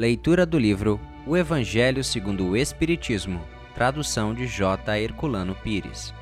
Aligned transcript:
Leitura 0.00 0.46
do 0.46 0.58
livro 0.58 0.98
O 1.26 1.36
Evangelho 1.36 2.02
segundo 2.02 2.46
o 2.46 2.56
Espiritismo, 2.56 3.42
tradução 3.74 4.32
de 4.32 4.46
J. 4.46 4.98
Herculano 4.98 5.54
Pires. 5.54 6.14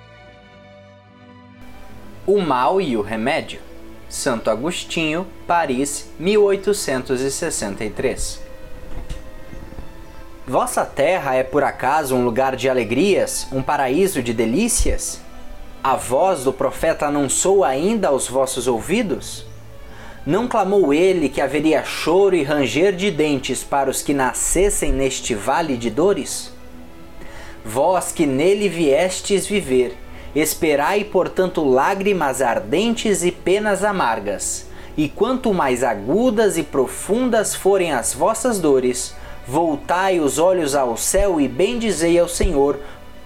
O 2.26 2.40
mal 2.40 2.80
e 2.80 2.96
o 2.96 3.02
remédio. 3.02 3.60
Santo 4.08 4.50
Agostinho, 4.50 5.28
Paris, 5.46 6.10
1863. 6.18 8.42
Vossa 10.44 10.84
terra 10.84 11.36
é 11.36 11.44
por 11.44 11.62
acaso 11.62 12.16
um 12.16 12.24
lugar 12.24 12.56
de 12.56 12.68
alegrias, 12.68 13.46
um 13.52 13.62
paraíso 13.62 14.20
de 14.20 14.34
delícias? 14.34 15.20
A 15.84 15.94
voz 15.94 16.42
do 16.42 16.52
profeta 16.52 17.12
não 17.12 17.28
soa 17.28 17.68
ainda 17.68 18.08
aos 18.08 18.26
vossos 18.26 18.66
ouvidos? 18.66 19.46
Não 20.28 20.46
clamou 20.46 20.92
ele 20.92 21.26
que 21.26 21.40
haveria 21.40 21.82
choro 21.82 22.36
e 22.36 22.42
ranger 22.42 22.94
de 22.94 23.10
dentes 23.10 23.64
para 23.64 23.88
os 23.88 24.02
que 24.02 24.12
nascessem 24.12 24.92
neste 24.92 25.34
vale 25.34 25.74
de 25.74 25.88
dores? 25.88 26.52
Vós 27.64 28.12
que 28.12 28.26
nele 28.26 28.68
viestes 28.68 29.46
viver, 29.46 29.96
esperai, 30.34 31.02
portanto, 31.02 31.64
lágrimas 31.64 32.42
ardentes 32.42 33.24
e 33.24 33.32
penas 33.32 33.82
amargas. 33.82 34.66
E 34.98 35.08
quanto 35.08 35.54
mais 35.54 35.82
agudas 35.82 36.58
e 36.58 36.62
profundas 36.62 37.54
forem 37.54 37.92
as 37.92 38.12
vossas 38.12 38.60
dores, 38.60 39.14
voltai 39.46 40.20
os 40.20 40.38
olhos 40.38 40.74
ao 40.74 40.94
céu 40.94 41.40
e 41.40 41.48
bendizei 41.48 42.18
ao 42.18 42.28
Senhor 42.28 42.78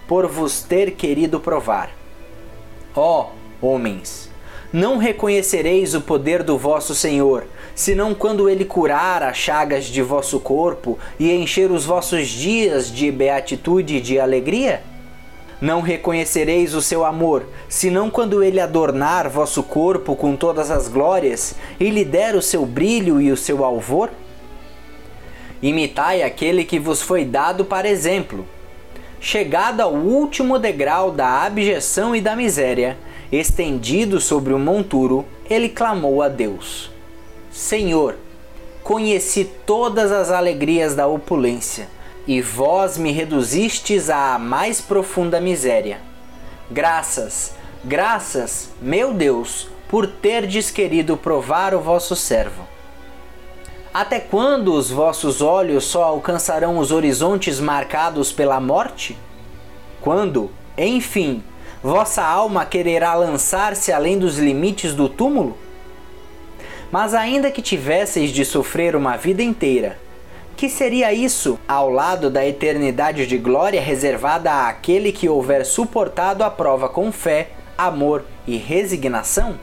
por 0.07 0.25
vos 0.25 0.63
ter 0.63 0.91
querido 0.91 1.37
provar. 1.37 1.89
Ó 2.95 3.31
homens, 3.61 4.29
não 4.73 4.97
reconhecereis 4.97 5.93
o 5.93 6.01
poder 6.01 6.41
do 6.41 6.57
vosso 6.57 6.95
Senhor, 6.95 7.45
senão 7.75 8.15
quando 8.15 8.49
ele 8.49 8.65
curar 8.65 9.21
as 9.21 9.37
chagas 9.37 9.85
de 9.85 10.01
vosso 10.01 10.39
corpo 10.39 10.97
e 11.19 11.31
encher 11.31 11.69
os 11.69 11.85
vossos 11.85 12.27
dias 12.27 12.91
de 12.91 13.11
beatitude 13.11 13.97
e 13.97 14.01
de 14.01 14.19
alegria? 14.19 14.81
Não 15.61 15.79
reconhecereis 15.79 16.73
o 16.73 16.81
seu 16.81 17.05
amor, 17.05 17.45
senão 17.69 18.09
quando 18.09 18.43
ele 18.43 18.59
adornar 18.59 19.29
vosso 19.29 19.61
corpo 19.61 20.15
com 20.15 20.35
todas 20.35 20.71
as 20.71 20.87
glórias 20.87 21.55
e 21.79 21.91
lhe 21.91 22.03
der 22.03 22.35
o 22.35 22.41
seu 22.41 22.65
brilho 22.65 23.21
e 23.21 23.31
o 23.31 23.37
seu 23.37 23.63
alvor? 23.63 24.09
Imitai 25.61 26.23
aquele 26.23 26.65
que 26.65 26.79
vos 26.79 26.99
foi 26.99 27.23
dado 27.23 27.63
para 27.63 27.87
exemplo 27.87 28.43
chegado 29.23 29.79
ao 29.79 29.93
último 29.93 30.59
degrau 30.59 31.09
da 31.09 31.43
abjeção 31.43 32.13
e 32.13 32.19
da 32.19 32.35
miséria, 32.35 32.97
estendido 33.31 34.19
sobre 34.19 34.53
o 34.53 34.59
monturo, 34.59 35.25
ele 35.49 35.69
clamou 35.69 36.21
a 36.21 36.29
Deus: 36.29 36.91
Senhor, 37.51 38.15
conheci 38.83 39.45
todas 39.65 40.11
as 40.11 40.31
alegrias 40.31 40.95
da 40.95 41.07
opulência, 41.07 41.87
e 42.27 42.41
vós 42.41 42.97
me 42.97 43.11
reduzistes 43.11 44.09
à 44.09 44.37
mais 44.37 44.81
profunda 44.81 45.39
miséria. 45.39 45.99
Graças, 46.71 47.53
graças, 47.83 48.69
meu 48.81 49.13
Deus, 49.13 49.67
por 49.87 50.07
terdes 50.07 50.71
querido 50.71 51.15
provar 51.15 51.73
o 51.75 51.79
vosso 51.79 52.15
servo. 52.15 52.73
Até 53.93 54.19
quando 54.19 54.73
os 54.73 54.89
vossos 54.89 55.39
olhos 55.39 55.83
só 55.83 56.03
alcançarão 56.03 56.79
os 56.79 56.91
horizontes 56.91 57.59
marcados 57.59 58.31
pela 58.31 58.59
morte? 58.59 59.15
Quando, 60.01 60.49
enfim, 60.75 61.43
vossa 61.83 62.23
alma 62.23 62.65
quererá 62.65 63.13
lançar-se 63.13 63.91
além 63.91 64.17
dos 64.17 64.39
limites 64.39 64.95
do 64.95 65.09
túmulo? 65.09 65.57
Mas 66.89 67.13
ainda 67.13 67.51
que 67.51 67.61
tivesseis 67.61 68.31
de 68.31 68.45
sofrer 68.45 68.95
uma 68.95 69.17
vida 69.17 69.43
inteira, 69.43 69.99
que 70.55 70.69
seria 70.69 71.11
isso 71.11 71.59
ao 71.67 71.89
lado 71.89 72.29
da 72.29 72.47
eternidade 72.47 73.27
de 73.27 73.37
glória 73.37 73.81
reservada 73.81 74.67
àquele 74.67 75.11
que 75.11 75.27
houver 75.27 75.65
suportado 75.65 76.43
a 76.43 76.49
prova 76.49 76.87
com 76.87 77.11
fé, 77.11 77.49
amor 77.77 78.23
e 78.47 78.55
resignação? 78.55 79.59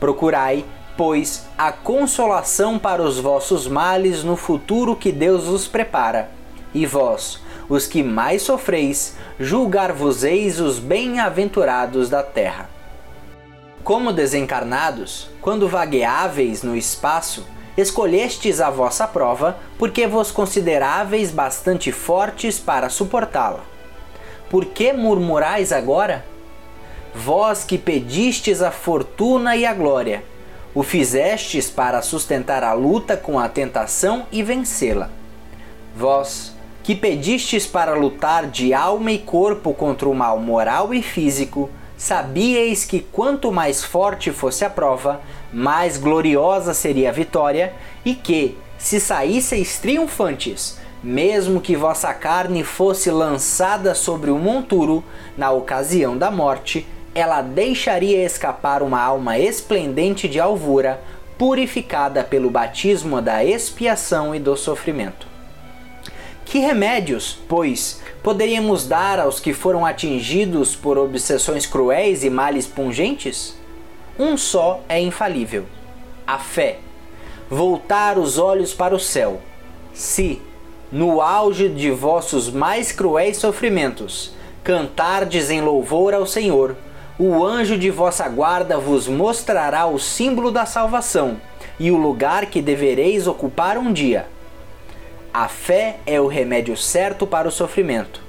Procurai 0.00 0.64
pois, 0.98 1.46
a 1.56 1.70
consolação 1.70 2.76
para 2.76 3.00
os 3.00 3.20
vossos 3.20 3.68
males 3.68 4.24
no 4.24 4.34
futuro 4.34 4.96
que 4.96 5.12
Deus 5.12 5.44
vos 5.44 5.68
prepara. 5.68 6.28
E 6.74 6.84
vós, 6.84 7.40
os 7.68 7.86
que 7.86 8.02
mais 8.02 8.42
sofreis, 8.42 9.14
julgar-vos-eis 9.38 10.58
os 10.58 10.78
bem-aventurados 10.78 12.08
da 12.08 12.22
terra. 12.22 12.70
Como 13.84 14.12
desencarnados, 14.12 15.28
quando 15.40 15.68
vagueáveis 15.68 16.62
no 16.62 16.76
espaço, 16.76 17.46
escolhestes 17.76 18.60
a 18.60 18.70
vossa 18.70 19.06
prova, 19.06 19.58
porque 19.78 20.06
vos 20.06 20.30
consideráveis 20.30 21.30
bastante 21.30 21.92
fortes 21.92 22.58
para 22.58 22.88
suportá-la. 22.88 23.60
Por 24.50 24.64
que 24.64 24.92
murmurais 24.92 25.72
agora? 25.72 26.24
Vós 27.14 27.64
que 27.64 27.78
pedistes 27.78 28.62
a 28.62 28.70
fortuna 28.70 29.56
e 29.56 29.64
a 29.64 29.72
glória, 29.72 30.24
o 30.74 30.82
fizestes 30.82 31.70
para 31.70 32.02
sustentar 32.02 32.64
a 32.64 32.72
luta 32.72 33.16
com 33.16 33.38
a 33.38 33.48
tentação 33.48 34.26
e 34.30 34.42
vencê-la. 34.42 35.10
Vós, 35.96 36.54
que 36.88 36.94
pedistes 36.94 37.66
para 37.66 37.92
lutar 37.92 38.46
de 38.46 38.72
alma 38.72 39.12
e 39.12 39.18
corpo 39.18 39.74
contra 39.74 40.08
o 40.08 40.14
mal 40.14 40.40
moral 40.40 40.94
e 40.94 41.02
físico, 41.02 41.68
sabíeis 41.98 42.82
que 42.86 43.00
quanto 43.00 43.52
mais 43.52 43.84
forte 43.84 44.32
fosse 44.32 44.64
a 44.64 44.70
prova, 44.70 45.20
mais 45.52 45.98
gloriosa 45.98 46.72
seria 46.72 47.10
a 47.10 47.12
vitória, 47.12 47.74
e 48.06 48.14
que, 48.14 48.56
se 48.78 49.00
saísseis 49.00 49.78
triunfantes, 49.78 50.78
mesmo 51.04 51.60
que 51.60 51.76
vossa 51.76 52.14
carne 52.14 52.64
fosse 52.64 53.10
lançada 53.10 53.94
sobre 53.94 54.30
o 54.30 54.38
monturo 54.38 55.04
na 55.36 55.50
ocasião 55.50 56.16
da 56.16 56.30
morte, 56.30 56.86
ela 57.14 57.42
deixaria 57.42 58.24
escapar 58.24 58.82
uma 58.82 59.02
alma 59.02 59.38
esplendente 59.38 60.26
de 60.26 60.40
alvura, 60.40 61.02
purificada 61.36 62.24
pelo 62.24 62.48
batismo 62.48 63.20
da 63.20 63.44
expiação 63.44 64.34
e 64.34 64.38
do 64.38 64.56
sofrimento. 64.56 65.37
Que 66.50 66.60
remédios, 66.60 67.38
pois, 67.46 68.00
poderíamos 68.22 68.86
dar 68.86 69.20
aos 69.20 69.38
que 69.38 69.52
foram 69.52 69.84
atingidos 69.84 70.74
por 70.74 70.96
obsessões 70.96 71.66
cruéis 71.66 72.24
e 72.24 72.30
males 72.30 72.66
pungentes? 72.66 73.54
Um 74.18 74.34
só 74.38 74.80
é 74.88 74.98
infalível: 74.98 75.66
a 76.26 76.38
fé. 76.38 76.78
Voltar 77.50 78.16
os 78.16 78.38
olhos 78.38 78.72
para 78.72 78.94
o 78.94 78.98
céu. 78.98 79.42
Se, 79.92 80.40
no 80.90 81.20
auge 81.20 81.68
de 81.68 81.90
vossos 81.90 82.48
mais 82.48 82.92
cruéis 82.92 83.36
sofrimentos, 83.36 84.32
cantardes 84.64 85.50
em 85.50 85.60
louvor 85.60 86.14
ao 86.14 86.24
Senhor, 86.24 86.74
o 87.18 87.44
anjo 87.44 87.76
de 87.76 87.90
vossa 87.90 88.26
guarda 88.26 88.78
vos 88.78 89.06
mostrará 89.06 89.84
o 89.84 89.98
símbolo 89.98 90.50
da 90.50 90.64
salvação 90.64 91.38
e 91.78 91.90
o 91.90 91.96
lugar 91.98 92.46
que 92.46 92.62
devereis 92.62 93.26
ocupar 93.26 93.76
um 93.76 93.92
dia. 93.92 94.26
A 95.32 95.48
fé 95.48 95.96
é 96.06 96.20
o 96.20 96.26
remédio 96.26 96.76
certo 96.76 97.26
para 97.26 97.48
o 97.48 97.52
sofrimento. 97.52 98.22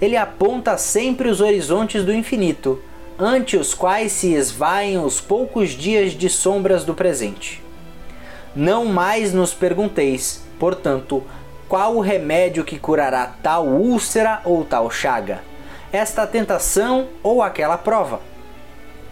Ele 0.00 0.16
aponta 0.16 0.76
sempre 0.76 1.28
os 1.28 1.40
horizontes 1.40 2.04
do 2.04 2.12
infinito, 2.12 2.80
ante 3.18 3.56
os 3.56 3.74
quais 3.74 4.12
se 4.12 4.32
esvaem 4.32 4.98
os 4.98 5.20
poucos 5.20 5.70
dias 5.70 6.12
de 6.12 6.28
sombras 6.28 6.84
do 6.84 6.94
presente. 6.94 7.62
Não 8.54 8.84
mais 8.84 9.32
nos 9.32 9.54
pergunteis, 9.54 10.42
portanto, 10.58 11.22
qual 11.68 11.96
o 11.96 12.00
remédio 12.00 12.64
que 12.64 12.78
curará 12.78 13.34
tal 13.42 13.66
úlcera 13.66 14.40
ou 14.44 14.64
tal 14.64 14.90
chaga 14.90 15.52
esta 15.92 16.26
tentação 16.26 17.08
ou 17.22 17.42
aquela 17.42 17.76
prova. 17.76 18.20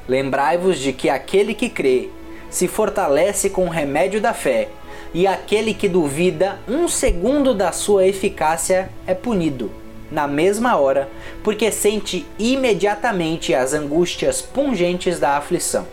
Lembrai-vos 0.09 0.79
de 0.79 0.93
que 0.95 1.11
aquele 1.11 1.55
que 1.55 1.69
crê 1.69 2.09
se 2.49 2.67
fortalece 2.67 3.51
com 3.51 3.67
o 3.67 3.71
remédio 3.71 4.21
da 4.21 4.33
fé, 4.33 4.69
e 5.12 5.26
aquele 5.26 5.75
que 5.75 5.88
duvida 5.88 6.59
um 6.69 6.87
segundo 6.87 7.53
da 7.53 7.72
sua 7.72 8.07
eficácia 8.07 8.91
é 9.07 9.15
punido, 9.15 9.71
na 10.10 10.27
mesma 10.27 10.77
hora, 10.77 11.09
porque 11.42 11.72
sente 11.72 12.27
imediatamente 12.39 13.54
as 13.54 13.72
angústias 13.72 14.41
pungentes 14.41 15.18
da 15.18 15.36
aflição. 15.36 15.86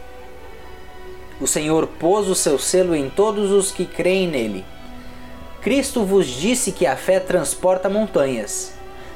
O 1.40 1.48
Senhor 1.48 1.88
pôs 2.00 2.28
o 2.28 2.36
seu 2.36 2.58
selo 2.58 2.96
em 2.96 3.10
todos 3.10 3.52
os 3.52 3.72
que 3.72 3.86
creem 3.86 4.28
nele. 4.28 4.66
Cristo 5.62 6.04
vos 6.04 6.28
disse 6.28 6.72
que 6.72 6.86
a 6.86 6.96
fé 6.96 7.20
transporta 7.20 7.90
montanhas. 7.90 8.74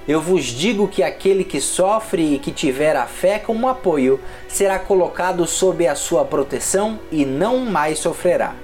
Eu 0.07 0.19
vos 0.19 0.45
digo 0.45 0.88
que 0.88 1.04
aquele 1.04 1.44
que 1.44 1.62
sofre 1.62 2.36
e 2.36 2.39
que 2.39 2.51
tiver 2.51 2.95
a 2.95 3.06
fé 3.06 3.39
como 3.39 3.68
apoio 3.68 4.19
será 4.47 4.80
colocado 4.80 5.45
sob 5.45 5.88
a 5.88 5.95
sua 5.95 6.25
proteção 6.25 7.00
e 7.12 7.24
não 7.24 7.59
mais 7.59 8.00
sofrerá. 8.00 8.56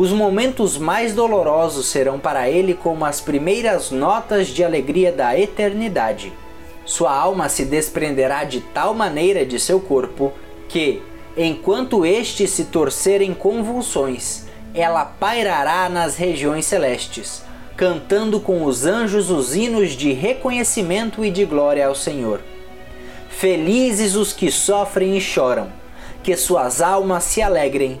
Os 0.00 0.12
momentos 0.12 0.78
mais 0.78 1.12
dolorosos 1.14 1.84
serão 1.84 2.18
para 2.18 2.48
ele 2.48 2.72
como 2.72 3.04
as 3.04 3.20
primeiras 3.20 3.90
notas 3.90 4.48
de 4.48 4.64
alegria 4.64 5.12
da 5.12 5.38
eternidade. 5.38 6.32
Sua 6.86 7.14
alma 7.14 7.50
se 7.50 7.66
desprenderá 7.66 8.44
de 8.44 8.62
tal 8.62 8.94
maneira 8.94 9.44
de 9.44 9.60
seu 9.60 9.78
corpo 9.78 10.32
que, 10.70 11.02
enquanto 11.36 12.06
este 12.06 12.46
se 12.46 12.64
torcer 12.64 13.20
em 13.20 13.34
convulsões, 13.34 14.46
ela 14.72 15.04
pairará 15.04 15.86
nas 15.90 16.16
regiões 16.16 16.64
celestes, 16.64 17.42
cantando 17.76 18.40
com 18.40 18.64
os 18.64 18.86
anjos 18.86 19.30
os 19.30 19.54
hinos 19.54 19.90
de 19.90 20.14
reconhecimento 20.14 21.22
e 21.22 21.30
de 21.30 21.44
glória 21.44 21.86
ao 21.86 21.94
Senhor. 21.94 22.40
Felizes 23.28 24.14
os 24.14 24.32
que 24.32 24.50
sofrem 24.50 25.18
e 25.18 25.20
choram, 25.20 25.70
que 26.22 26.34
suas 26.38 26.80
almas 26.80 27.24
se 27.24 27.42
alegrem, 27.42 28.00